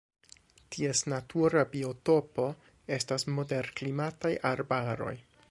[0.75, 2.47] Ties natura biotopo
[2.99, 5.15] estas moderklimataj arbaroj.